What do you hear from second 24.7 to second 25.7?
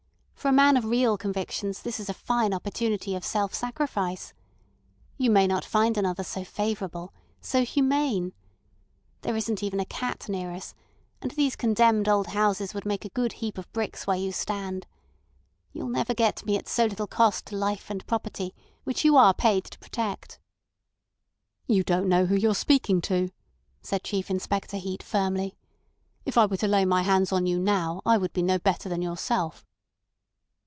Heat firmly.